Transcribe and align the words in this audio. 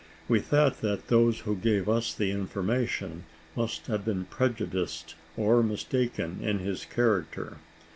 We 0.27 0.39
thought 0.39 0.81
that 0.81 1.09
those 1.09 1.41
who 1.41 1.55
gave 1.55 1.87
us 1.87 2.11
the 2.11 2.31
information 2.31 3.25
must 3.55 3.85
have 3.85 4.03
been 4.03 4.25
prejudiced 4.25 5.13
or 5.37 5.61
mistaken 5.61 6.39
in 6.41 6.57
his 6.57 6.85
character. 6.85 7.57